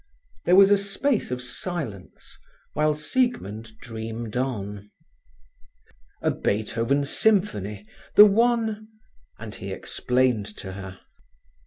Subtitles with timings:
[0.45, 2.35] There was a space of silence,
[2.73, 4.89] while Siegmund dreamed on.
[6.23, 8.87] "A Beethoven symphony—the one—"
[9.37, 10.99] and he explained to her.